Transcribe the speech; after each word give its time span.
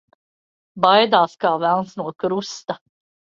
Baidās 0.85 1.35
kā 1.45 1.51
velns 1.65 1.93
no 2.01 2.07
krusta. 2.25 2.79